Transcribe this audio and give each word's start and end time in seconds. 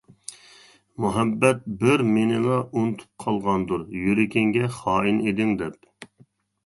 مۇھەببەت، 1.03 1.61
بىر 1.83 2.03
مېنىلا 2.15 2.57
ئۇنتۇپ 2.65 3.25
قالغاندۇر، 3.25 3.87
يۈرىكىڭگە 4.07 4.71
خائىن 4.79 5.21
ئىدىڭ 5.29 5.53
دەپ. 5.61 6.11